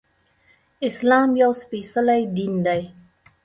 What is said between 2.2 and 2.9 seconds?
دين دی